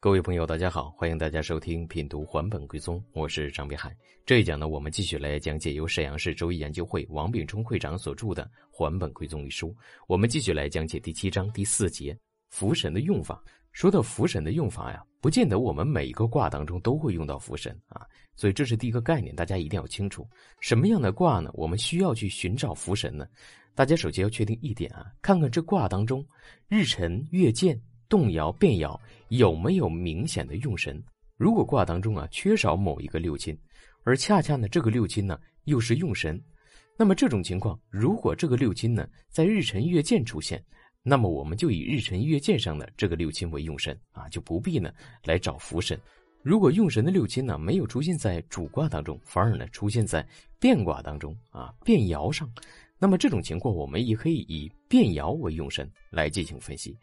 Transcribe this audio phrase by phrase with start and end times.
[0.00, 3.92] 各位朋友，大家好，欢迎大家收听品读还本归宗，我是张碧海。
[4.24, 9.74] 这一讲呢，我们继续来讲解由沈阳市周易研究会王炳忠会长所著的《还本归宗》一书。
[10.06, 12.16] 我们继续来讲解第七章第四节
[12.48, 13.42] 福神的用法。
[13.72, 18.06] 说到福神的用法呀，不见得我们每一个卦当中都会用到福神啊，
[18.36, 20.24] 所以这是第一个概念，大家一定要清楚。
[20.60, 21.50] 什么样的卦呢？
[21.54, 23.26] 我们需要去寻找福神呢？
[23.74, 26.24] 大家首先要确定一点啊，看看这卦当中
[26.68, 27.76] 日辰月见。
[28.08, 28.98] 动摇变爻
[29.28, 31.02] 有没有明显的用神？
[31.36, 33.56] 如果卦当中啊缺少某一个六亲，
[34.02, 36.40] 而恰恰呢这个六亲呢又是用神，
[36.96, 40.64] 那么这种情况，如果这个六亲呢在日辰月见出现，
[41.02, 44.90] 那么我们就以日辰月见上的这个六亲为用神啊，就不必呢
[45.24, 46.00] 来找福神。
[46.42, 50.26] 如果用神的六亲呢没有出现在主卦当中，反而呢出现在
[50.58, 52.50] 变卦当中啊变爻上，
[52.98, 56.96] 那么这种情况我们也可以以变爻为用神来进行分析。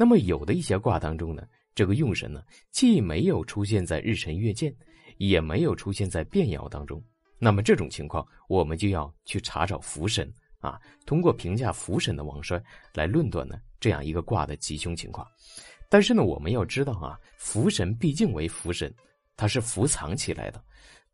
[0.00, 1.42] 那么有的一些卦当中呢，
[1.74, 4.72] 这个用神呢，既没有出现在日辰月见，
[5.16, 7.02] 也没有出现在变爻当中。
[7.36, 12.62] 那么这种情况，我们就要去查找福神啊，通过评价福神的旺衰
[12.94, 15.26] 来论断呢这样一个卦的吉凶情况。
[15.88, 18.94] 但是呢，我们要知道啊，福神毕竟为福神，
[19.36, 20.62] 它是伏藏起来的。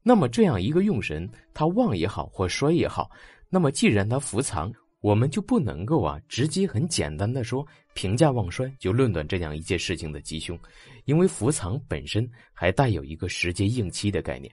[0.03, 3.11] 那么这样一个用神，它旺也好或衰也好，
[3.49, 4.71] 那么既然它伏藏。
[5.05, 10.59] 我们就不能够啊，直接很简单的说评价旺衰就论断这样一件事情的吉凶，
[11.05, 14.51] 因为伏藏本身还带有一个时间应期的概念，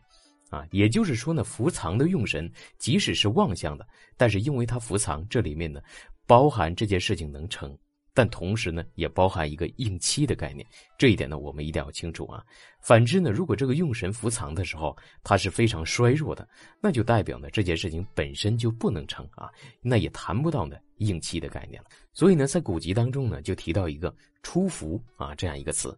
[0.50, 5.80] 啊，也就是说呢，伏藏的用神即使是妄相的，但是因为它伏藏，这里面呢
[6.28, 7.74] 包含这件事情能成。
[8.14, 10.68] 但同时呢，也包含一个应期的概念，
[10.98, 12.44] 这一点呢，我们一定要清楚啊。
[12.82, 16.48] 反之呢，如果这个用神伏藏的时候，它是非常衰弱的，
[16.82, 19.50] 那就代表呢这件事情本身就不能成啊，
[19.82, 21.90] 那也谈不到呢应期的概念了。
[22.12, 25.98] 所以呢，在古籍当中呢，就提到一个出伏啊这样一个词，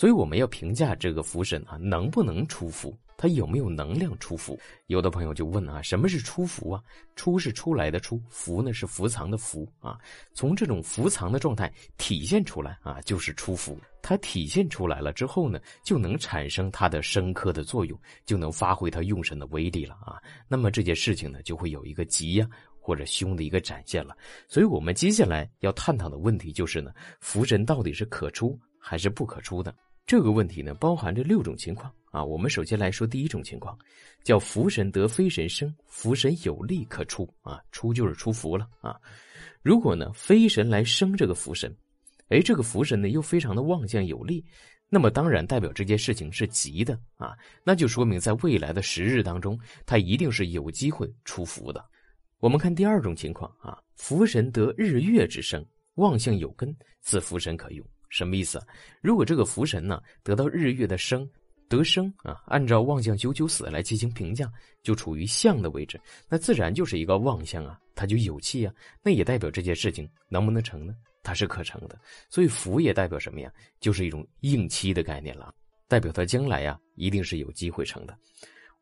[0.00, 2.96] 所以我们要评价这个伏神啊能不能出伏。
[3.18, 4.58] 它有没有能量出伏？
[4.86, 6.82] 有的朋友就问啊，什么是出伏啊？
[7.16, 9.98] 出是出来的出，伏呢是伏藏的伏啊。
[10.32, 13.78] 从这种伏藏的状态体现出来啊，就是出伏。
[14.00, 20.16] 它体现出来了之后呢，就能产生它的深刻的作用，就能发挥它用神的威力了啊。
[20.48, 22.48] 那么这件事情呢，就会有一个吉呀
[22.80, 24.16] 或者凶的一个展现了。
[24.48, 26.90] 所以我们接下来要探讨的问题就是呢，
[27.20, 29.74] 伏神到底是可出还是不可出的？
[30.10, 32.24] 这个问题呢，包含着六种情况啊。
[32.24, 33.78] 我们首先来说第一种情况，
[34.24, 39.00] 叫福神得非神生，福神有力可出啊，出就是出福了啊。
[39.62, 41.72] 如果呢，非神来生这个福神，
[42.26, 44.44] 哎，这个福神呢又非常的旺相有力，
[44.88, 49.56] 那么当然代表这件事情是吉的啊，那就说明在未来的时日当中，
[49.86, 51.84] 它一定是有机会出福的。
[52.40, 57.86] 我们看第二种情况啊，福神得日月之生，旺相有根，此福神可用。
[58.10, 58.60] 什么意思？
[59.00, 61.26] 如果这个福神呢得到日月的生
[61.68, 65.98] 得生啊，按照旺相九九死来进行评价，就处于相的位置，
[66.28, 70.94] 那自然就是一个旺相啊，它就有气啊，那也代表这件事情能不能成呢？
[71.22, 71.96] 它是可成的。
[72.28, 73.52] 所以福也代表什么呀？
[73.78, 75.54] 就是一种应期的概念了，
[75.86, 78.18] 代表它将来呀一定是有机会成的。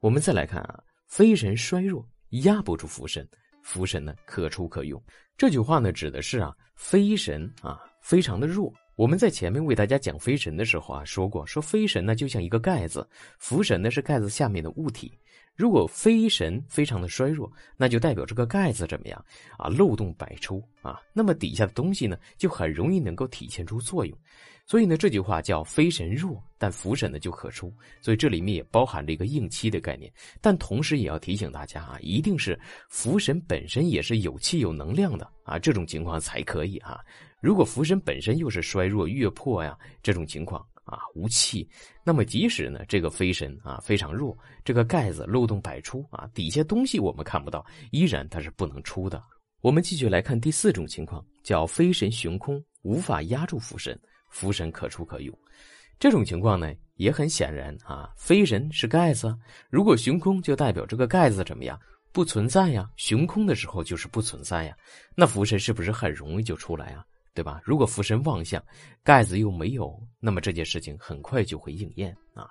[0.00, 3.28] 我们再来看啊，飞神衰弱压不住福神，
[3.62, 5.02] 福神呢可出可用。
[5.36, 8.72] 这句话呢指的是啊，飞神啊非常的弱。
[8.98, 15.16] 我们在前面为大家讲飞神的时候啊，说过说飞神呢就像一个盖子，福神呢是盖子下面的物体。
[15.54, 19.24] 如果飞神非常的衰弱，那就代表这个盖子怎么样
[19.56, 19.68] 啊？
[19.68, 24.18] 漏洞百出啊，那么底下的东西呢就很容易能够体现出作用。
[24.66, 27.72] 所以呢，这句话叫飞神弱，但福神呢就可出。
[28.02, 32.58] 所以这里面也包含着一个应期的概念，但同时也要提醒大家啊，一定是
[32.88, 36.98] 福神本身也是有气有能量的啊，这种情况才可以啊。
[37.40, 41.68] 如果福神本身又是衰弱、月破呀这种情况啊，无气，
[42.04, 49.22] 那么即使呢这个飞神啊非常弱，这个盖子漏洞百出啊，底下东西我们看不到，依然它是不能出的。
[49.60, 53.98] 我们继续来看第四种情况，叫飞神悬空，无法压住福神，
[54.30, 55.36] 福神可出可用。
[55.98, 59.36] 这种情况呢也很显然啊，飞神是盖子，
[59.70, 61.78] 如果悬空就代表这个盖子怎么样？
[62.10, 64.74] 不存在呀，悬空的时候就是不存在呀，
[65.14, 67.04] 那福神是不是很容易就出来啊？
[67.38, 67.60] 对吧？
[67.62, 68.60] 如果福神望向，
[69.04, 72.50] 盖子又没有，那么这件事情很快就会应验啊。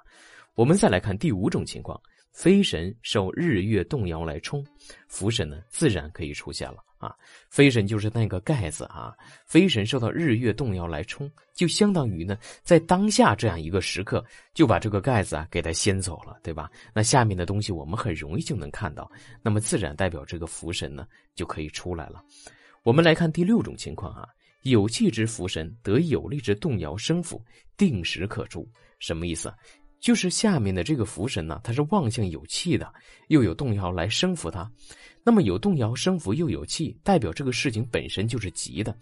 [0.56, 2.02] 我们再来看第五种情况，
[2.32, 4.66] 飞神受日月动摇来冲，
[5.10, 7.14] 福神呢自然可以出现了啊。
[7.50, 9.14] 飞神就是那个盖子啊，
[9.46, 14.24] 飞神受到日月动摇来冲，就相当于呢在当下这样一个时刻
[14.54, 16.72] 就把这个盖子啊给它掀走了，对吧？
[16.94, 19.12] 那下面的东西我们很容易就能看到，
[19.44, 21.06] 那么自然代表这个福神呢
[21.36, 22.24] 就可以出来了。
[22.84, 24.30] 我们来看第六种情况啊。
[24.70, 27.44] 有气之福神得有力之动摇生符，
[27.76, 28.68] 定时可出。
[29.00, 29.54] 什么意思？
[30.00, 32.92] 就是下面的这个福神呢，它是旺相有气的，
[33.30, 34.72] 又有动摇来生扶它。
[35.24, 38.96] 那么有动摇生扶又有气，代表这个事情本身就是急的。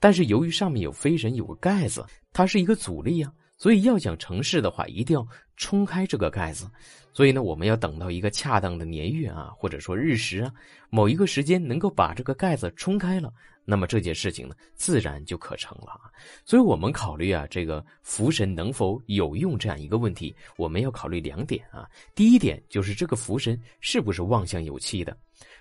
[0.00, 5.26] 但是由于上面有飞神有个盖子，它是一个阻力啊，所以要想成事的话，一定要
[5.56, 6.68] 冲开这个盖子。
[7.12, 10.52] 所以呢，我们要等到一个恰当的年月啊，或者说日时啊，
[10.88, 13.32] 某一个时间能够把这个盖子冲开了。
[13.70, 16.08] 那么这件事情呢，自然就可成了啊。
[16.42, 21.86] 所以，我们考虑啊，这个福神能否有用这样一个问题，我们要考虑两点啊。
[22.14, 25.14] 第一点就是这个福神是不是旺相有气的。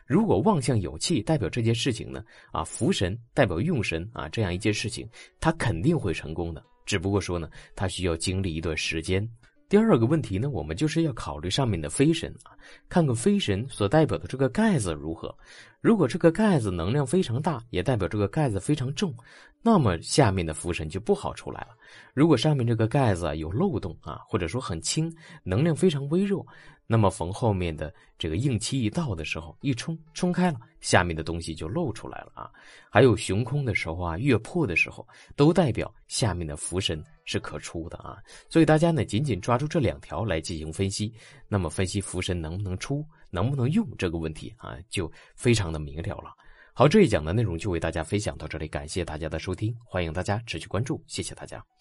[0.05, 2.23] 如果旺相有气，代表这件事情呢，
[2.53, 5.05] 啊，福神代表用神啊，这样一件事情，
[5.41, 6.63] 它肯定会成功的。
[6.85, 9.29] 只不过说呢，它需要经历一段时间。
[9.69, 12.55] 第二个问题呢，我们就是要考虑上面的飞神啊，
[12.87, 15.35] 看看飞神所代表的这个盖子如何。
[15.81, 19.13] 如果这个盖子能量非常大，也代表这个盖子非常重，
[19.61, 21.75] 那么下面的浮神就不好出来了。
[22.13, 26.47] 如果上面这个盖子有漏洞啊，或者说很轻，能量非常微弱。
[26.89, 32.49] 那么逢后面的这个硬气一到的时候，一冲冲开了，下面的东西就露出来了啊。
[32.89, 35.05] 还有雄空的时候啊，月破的时候，
[35.35, 38.17] 都代表下面的福神是可出的啊。
[38.49, 41.13] 所以大家呢，仅仅抓住这两条来进行分析，
[41.49, 46.33] 那么分析福神能不能出，能不能用这个问题啊，就非常的明了了。
[46.73, 51.76] 好，这一讲的内容就为大家分享到这里，感谢大家的收听，欢迎大家持续关注，谢谢大家。